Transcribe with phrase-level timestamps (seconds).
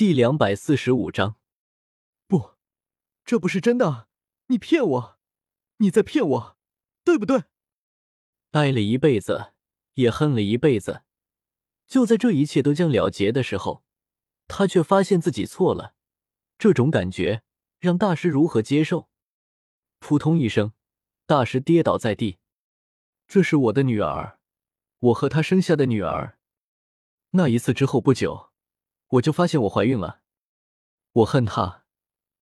[0.00, 1.36] 第两百四十五章，
[2.26, 2.52] 不，
[3.22, 4.08] 这不是真的，
[4.46, 5.18] 你骗我，
[5.76, 6.56] 你在骗我，
[7.04, 7.44] 对不对？
[8.52, 9.52] 爱了一辈子，
[9.96, 11.02] 也恨了一辈子，
[11.86, 13.84] 就在这一切都将了结的时候，
[14.48, 15.94] 他却发现自己错了。
[16.56, 17.42] 这种感觉
[17.78, 19.10] 让大师如何接受？
[19.98, 20.72] 扑通一声，
[21.26, 22.38] 大师跌倒在地。
[23.28, 24.40] 这是我的女儿，
[25.00, 26.38] 我和她生下的女儿。
[27.32, 28.49] 那一次之后不久。
[29.10, 30.22] 我就发现我怀孕了，
[31.12, 31.84] 我恨他，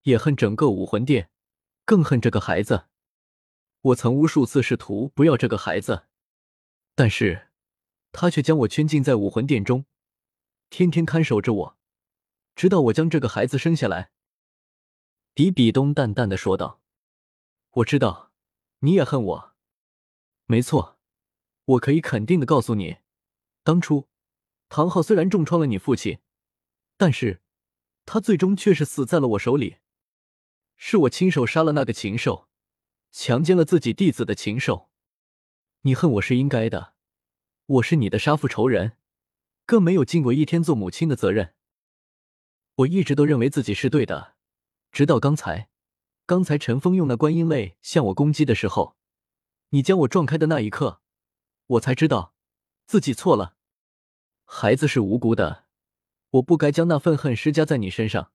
[0.03, 1.31] 也恨整个武魂殿，
[1.83, 2.85] 更恨这个孩子。
[3.81, 6.05] 我曾无数次试图不要这个孩子，
[6.93, 7.49] 但是
[8.11, 9.85] 他却将我圈禁在武魂殿中，
[10.69, 11.77] 天天看守着我，
[12.55, 14.11] 直到我将这个孩子生下来。
[15.33, 16.81] 比比东淡淡的说道
[17.81, 18.31] ：“我知道
[18.79, 19.55] 你也恨我，
[20.45, 20.99] 没错，
[21.65, 22.97] 我可以肯定的告诉你，
[23.63, 24.07] 当初
[24.67, 26.19] 唐昊虽然重创了你父亲。”
[26.99, 27.41] 但是，
[28.05, 29.77] 他最终却是死在了我手里。
[30.75, 32.49] 是我亲手杀了那个禽兽，
[33.09, 34.89] 强奸了自己弟子的禽兽。
[35.83, 36.95] 你恨我是应该的，
[37.67, 38.97] 我是你的杀父仇人，
[39.65, 41.55] 更没有尽过一天做母亲的责任。
[42.75, 44.35] 我一直都认为自己是对的，
[44.91, 45.69] 直到刚才，
[46.25, 48.97] 刚才陈峰用那观音泪向我攻击的时候，
[49.69, 50.99] 你将我撞开的那一刻，
[51.67, 52.33] 我才知道
[52.85, 53.55] 自己错了。
[54.43, 55.68] 孩子是无辜的。
[56.31, 58.31] 我不该将那份恨施加在你身上，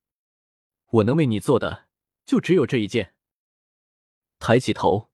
[0.90, 1.86] 我能为你做的
[2.26, 3.14] 就只有这一件。
[4.40, 5.10] 抬起头，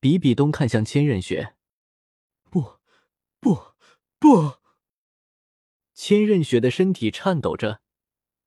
[0.00, 1.56] 比比东看向千仞雪，
[2.50, 2.80] 不，
[3.38, 3.74] 不，
[4.18, 4.54] 不！
[5.94, 7.82] 千仞雪的身体颤抖着，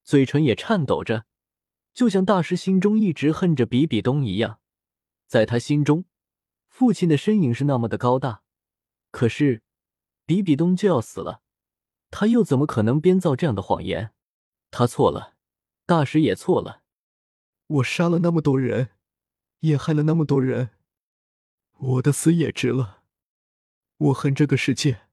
[0.03, 1.25] 嘴唇也颤抖着，
[1.93, 4.59] 就像大师心中一直恨着比比东一样。
[5.27, 6.05] 在他心中，
[6.67, 8.43] 父亲的身影是那么的高大，
[9.11, 9.63] 可是
[10.25, 11.43] 比比东就要死了。
[12.17, 14.13] 他又怎么可能编造这样的谎言？
[14.71, 15.35] 他错了，
[15.85, 16.81] 大师也错了。
[17.67, 18.91] 我杀了那么多人，
[19.59, 20.69] 也害了那么多人，
[21.73, 23.03] 我的死也值了。
[23.97, 25.09] 我恨这个世界，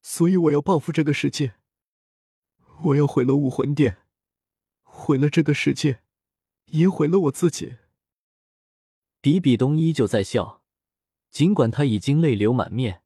[0.00, 1.56] 所以我要报复这个世界。
[2.84, 3.98] 我要毁了武魂殿，
[4.80, 6.00] 毁了这个世界，
[6.68, 7.76] 也毁了我自己。
[9.20, 10.62] 比比东依旧在笑，
[11.30, 13.02] 尽管他已经泪流满面，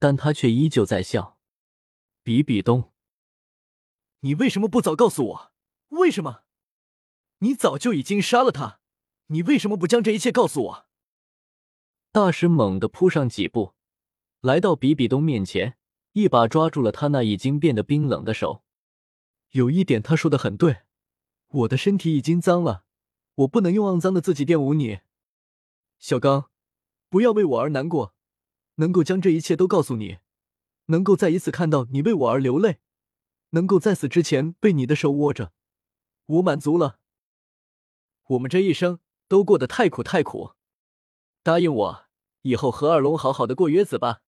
[0.00, 1.35] 但他却依旧在笑。
[2.26, 2.92] 比比东，
[4.18, 5.52] 你为什么不早告诉我？
[5.90, 6.42] 为什么？
[7.38, 8.80] 你早就已经杀了他，
[9.26, 10.86] 你为什么不将这一切告诉我？
[12.10, 13.74] 大师猛地扑上几步，
[14.40, 15.78] 来到比比东面前，
[16.14, 18.64] 一把抓住了他那已经变得冰冷的手。
[19.50, 20.78] 有一点，他说的很对，
[21.46, 22.86] 我的身体已经脏了，
[23.36, 24.98] 我不能用肮脏的自己玷污你。
[26.00, 26.50] 小刚，
[27.08, 28.16] 不要为我而难过，
[28.74, 30.18] 能够将这一切都告诉你。
[30.86, 32.78] 能够再一次看到你为我而流泪，
[33.50, 35.52] 能够在死之前被你的手握着，
[36.26, 36.98] 我满足了。
[38.28, 40.52] 我们这一生都过得太苦太苦，
[41.42, 42.06] 答应我，
[42.42, 44.22] 以后和二龙好好的过日子吧。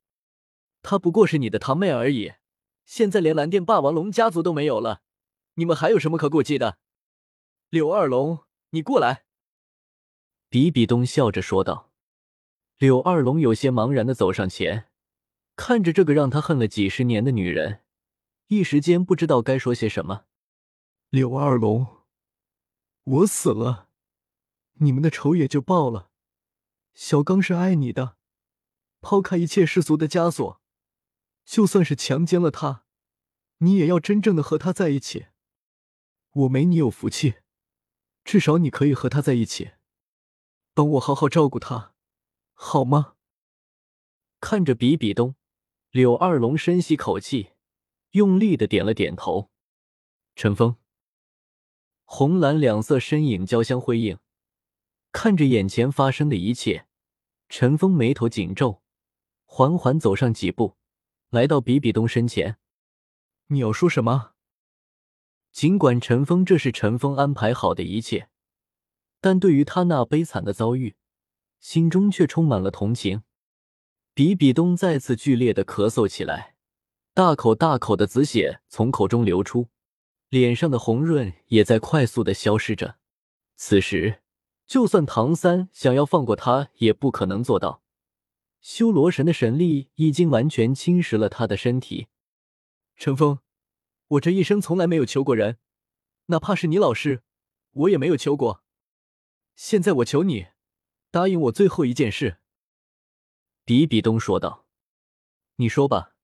[0.83, 2.35] 她不过是你的堂妹而已，
[2.85, 5.03] 现在连蓝电霸王龙家族都没有了，
[5.55, 6.79] 你们还有什么可顾忌的？
[7.71, 9.25] 柳二龙，你过来。
[10.49, 11.91] 比比东笑着说道。
[12.79, 14.88] 柳二龙有些茫然的走上前。
[15.59, 17.83] 看着这个让他恨了几十年的女人，
[18.47, 20.25] 一时间不知道该说些什么。
[21.11, 22.05] 柳二龙，
[23.03, 23.89] 我死了，
[24.75, 26.13] 你们的仇也就报了。
[26.95, 28.17] 小刚是爱你的，
[29.01, 30.63] 抛开一切世俗的枷锁，
[31.45, 32.85] 就算是强奸了他，
[33.59, 35.27] 你也要真正的和他在一起。
[36.31, 37.35] 我没你有福气，
[38.23, 39.73] 至少你可以和他在一起，
[40.73, 41.95] 帮我好好照顾他，
[42.55, 43.17] 好吗？
[44.39, 45.35] 看着比比东。
[45.99, 47.51] 柳二龙深吸口气，
[48.13, 49.51] 用力的点了点头。
[50.37, 50.77] 陈峰，
[52.05, 54.17] 红蓝两色身影交相辉映，
[55.11, 56.87] 看着眼前发生的一切，
[57.49, 58.81] 陈峰眉头紧皱，
[59.45, 60.77] 缓缓走上几步，
[61.31, 62.59] 来到比比东身前。
[63.49, 64.35] 你要说什么？
[65.51, 68.29] 尽管陈峰这是陈峰安排好的一切，
[69.21, 70.95] 但对于他那悲惨的遭遇，
[71.59, 73.25] 心中却充满了同情。
[74.19, 76.57] 比比东再次剧烈的咳嗽起来，
[77.15, 79.69] 大口大口的紫血从口中流出，
[80.29, 82.97] 脸上的红润也在快速的消失着。
[83.55, 84.21] 此时，
[84.67, 87.85] 就算唐三想要放过他，也不可能做到。
[88.61, 92.09] 修罗神的神力已经完全侵蚀了他的身体。
[92.97, 93.39] 陈峰，
[94.09, 95.59] 我这一生从来没有求过人，
[96.27, 97.23] 哪怕是你老师，
[97.71, 98.65] 我也没有求过。
[99.55, 100.49] 现在我求你，
[101.13, 102.39] 答应我最后一件事。
[103.69, 104.67] 比比东说道
[105.57, 106.15] ：“你说吧。”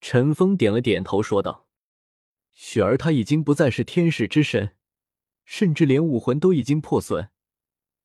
[0.00, 1.68] 陈峰点了点头，说道
[2.50, 4.74] ：“雪儿她已经不再是天使之神，
[5.44, 7.28] 甚至连武魂都已经破损，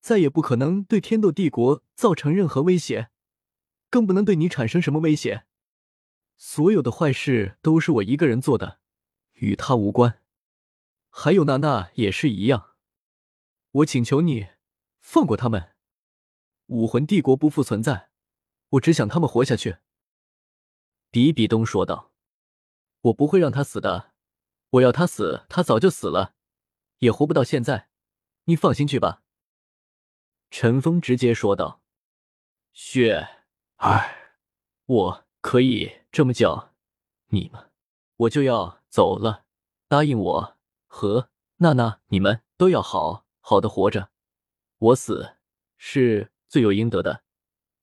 [0.01, 3.09] 再也不可能对天斗帝国造成任何威胁，
[3.89, 5.45] 更不能对你产生什么威胁。
[6.35, 8.81] 所有的坏事都是我一个人做的，
[9.35, 10.21] 与他无关。
[11.09, 12.71] 还有娜娜也是一样。
[13.71, 14.49] 我请求你
[14.99, 15.73] 放过他们。
[16.65, 18.08] 武魂帝国不复存在，
[18.69, 19.77] 我只想他们活下去。”
[21.11, 22.11] 比比东说道
[23.01, 24.11] ，“我不会让他死的。
[24.71, 26.35] 我要他死，他早就死了，
[26.99, 27.89] 也活不到现在。
[28.45, 29.23] 你放心去吧。”
[30.51, 31.81] 陈峰直接说道
[32.73, 33.27] ，“雪
[33.77, 34.35] 儿，
[34.85, 36.73] 我可以这么叫
[37.27, 37.69] 你吗？
[38.17, 39.45] 我就要走了，
[39.87, 40.57] 答应我
[40.87, 44.11] 和娜娜，你们都要好好的活着。
[44.77, 45.37] 我死
[45.77, 47.23] 是。”罪有应得的，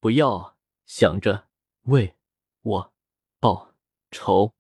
[0.01, 0.56] 不要
[0.87, 1.49] 想着
[1.83, 2.15] 为
[2.63, 2.93] 我
[3.39, 3.75] 报
[4.11, 4.55] 仇，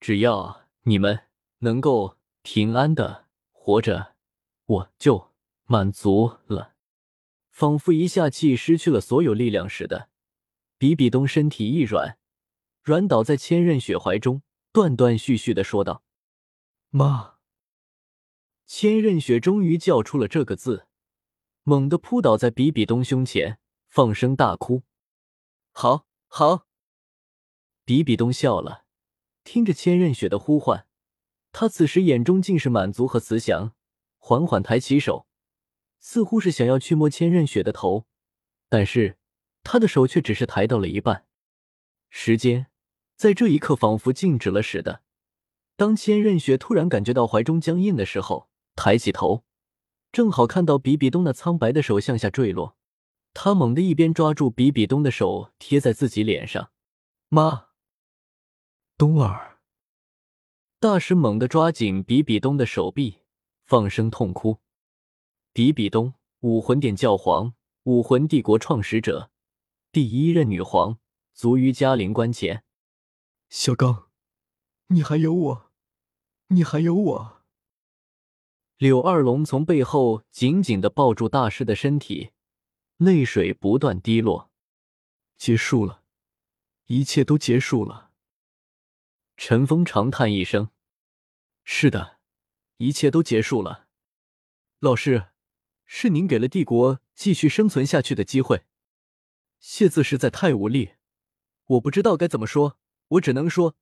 [0.00, 1.26] 只要你们
[1.58, 4.14] 能够平安的活着，
[4.64, 5.32] 我就
[5.64, 6.74] 满足了。
[7.50, 10.08] 仿佛一下气失去了所有力量似的，
[10.78, 12.16] 比比东身体一软，
[12.82, 14.42] 软倒在千仞雪怀中，
[14.72, 16.02] 断断续续的说道
[16.90, 17.34] ：“妈。”
[18.66, 20.86] 千仞雪终于叫出了这个字。
[21.64, 24.82] 猛地扑倒在比比东胸前，放声大哭。
[25.72, 26.66] 好，好。
[27.84, 28.84] 比比东笑了，
[29.42, 30.86] 听着千仞雪的呼唤，
[31.50, 33.74] 他此时眼中尽是满足和慈祥，
[34.18, 35.26] 缓缓抬起手，
[35.98, 38.06] 似乎是想要去摸千仞雪的头，
[38.68, 39.18] 但是
[39.64, 41.26] 他的手却只是抬到了一半。
[42.10, 42.66] 时间
[43.16, 45.02] 在这一刻仿佛静止了似的。
[45.74, 49.44] 当千仞雪突然感觉到怀中僵硬的时候，抬起头。
[50.12, 52.76] 正好看到比比东那苍白的手向下坠落，
[53.34, 56.70] 他猛地一边抓住比比东的手贴在自己脸上，
[57.28, 57.68] 妈，
[58.98, 59.58] 东儿，
[60.78, 63.20] 大师猛地抓紧比比东的手臂，
[63.64, 64.58] 放声痛哭。
[65.52, 69.30] 比比东，武魂殿教皇，武魂帝国创始者，
[69.90, 70.98] 第一任女皇，
[71.34, 72.64] 卒于嘉陵关前。
[73.48, 74.08] 小刚，
[74.88, 75.70] 你还有我，
[76.48, 77.42] 你还有我。
[78.76, 82.30] 柳二龙从背后紧紧的抱住大师的身体，
[83.04, 84.50] 泪水不断滴落。
[85.36, 86.04] 结束了，
[86.86, 88.12] 一切都结束了。
[89.36, 90.70] 陈峰长叹一声
[91.64, 92.20] ：“是的，
[92.76, 93.88] 一切都结束了。
[94.78, 95.30] 老师，
[95.84, 98.66] 是您给了帝国继续生存下去的机会。
[99.58, 100.94] 谢字实在太无力，
[101.64, 102.78] 我不知道该怎么说，
[103.08, 103.76] 我只能说，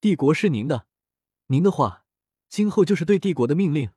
[0.00, 0.88] 帝国是您的，
[1.46, 2.06] 您的话，
[2.48, 3.92] 今后就是对帝国的命令。”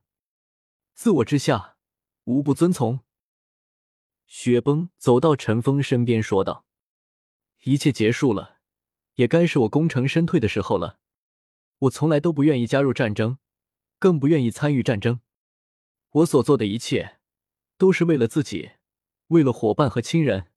[0.94, 1.78] 自我之下，
[2.26, 3.06] 无不遵从。
[4.28, 6.66] 雪崩走到陈峰身边，说道
[7.64, 8.60] ：“一切结束了，
[9.16, 11.00] 也该是我功成身退的时候了。
[11.80, 13.40] 我从来都不愿意加入战争，
[13.98, 15.22] 更不愿意参与战争。
[16.10, 17.20] 我所做的一切，
[17.78, 18.72] 都是为了自己，
[19.28, 20.52] 为了伙伴和亲人。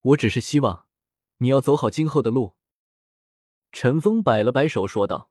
[0.00, 0.86] 我只是希望
[1.38, 2.54] 你要走好今后的路。”
[3.72, 5.30] 陈峰摆了摆手，说道。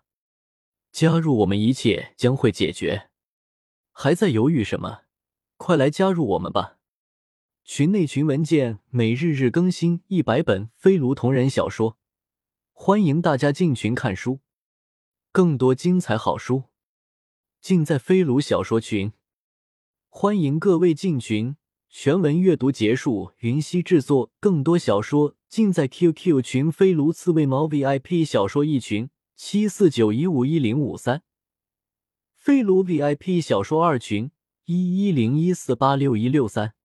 [0.91, 3.09] 加入我们，一切将会解决。
[3.91, 5.03] 还在犹豫什么？
[5.57, 6.77] 快来加入我们吧！
[7.63, 11.97] 群内群文件每日日更新一百本飞卢同人小说，
[12.73, 14.39] 欢迎大家进群看书。
[15.31, 16.63] 更多精彩好书
[17.61, 19.13] 尽在飞卢小说群，
[20.09, 21.55] 欢迎各位进群。
[21.93, 29.09] 全文阅读结束，云溪制作更多小说尽在 QQ 群飞卢刺猬猫 VIP 小说一群。
[29.43, 31.23] 七四九一五一零五三，
[32.35, 34.29] 飞卢 VIP 小说二群
[34.65, 36.75] 一一零一四八六一六三，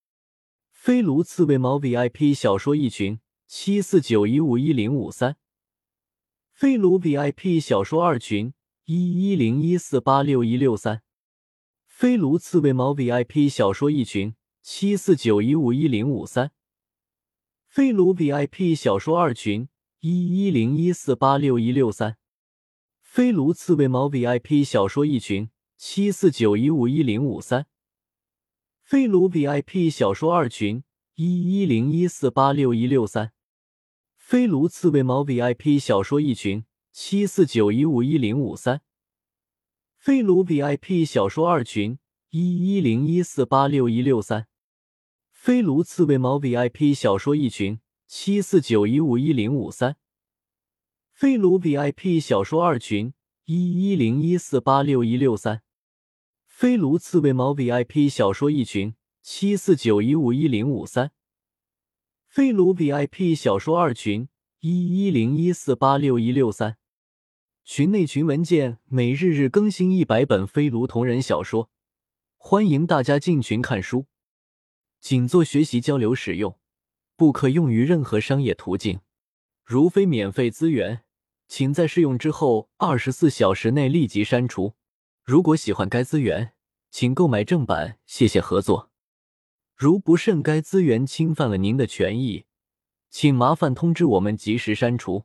[0.72, 5.36] 飞卢刺猬猫 VIP 小说一群七四九一五一零五三，
[6.50, 8.54] 飞卢 VIP 小说二群
[8.86, 11.02] 一一零一四八六一六三，
[11.86, 16.52] 飞卢刺猬猫 VIP 小说一群七四九一五一零五三，
[17.66, 19.68] 飞卢 VIP 小说二群
[20.00, 22.16] 一一零一四八六一六三。
[23.16, 27.64] 飞卢刺猬猫 VIP 小说一群七四九一五一零五三，
[28.82, 33.32] 飞卢 VIP 小说二群一一零一四八六一六三，
[34.18, 38.82] 飞卢刺猬猫 VIP 小说一群七四九一五一零五三，
[39.96, 44.46] 飞卢 VIP 小说二群一一零一四八六一六三，
[45.32, 49.96] 飞卢刺猬猫 VIP 小说一群七四九一五一零五三，
[51.18, 53.14] 飞卢 VIP 小说二群
[53.46, 55.62] 一一零一四八六一六三，
[56.44, 61.12] 飞卢刺猬猫 VIP 小说一群七四九一五一零五三，
[62.28, 64.28] 飞卢 VIP 小说二群
[64.60, 66.76] 一一零一四八六一六三。
[67.64, 71.70] 群内群文件每日日更新一百本飞卢同人小说，
[72.36, 74.04] 欢迎大家进群看书，
[75.00, 76.58] 仅做学习交流使用，
[77.16, 79.00] 不可用于任何商业途径。
[79.64, 81.02] 如非免费资源，
[81.48, 84.74] 请在试用之后二十四小时内立即删除。
[85.22, 86.52] 如果喜欢该资源，
[86.90, 88.90] 请购买正版，谢谢合作。
[89.74, 92.46] 如不慎该资源侵犯了您的权益，
[93.10, 95.24] 请麻烦通知我们及时删除。